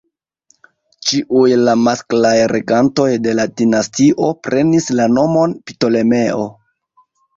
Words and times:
Ĉiuj 1.09 1.51
la 1.67 1.75
masklaj 1.81 2.33
regantoj 2.53 3.07
de 3.27 3.35
la 3.41 3.45
dinastio 3.61 4.31
prenis 4.49 4.89
la 5.01 5.07
nomon 5.19 5.55
Ptolemeo. 5.73 6.49